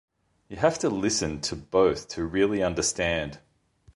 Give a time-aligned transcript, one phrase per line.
[0.49, 3.37] You have to listen to both to really understand.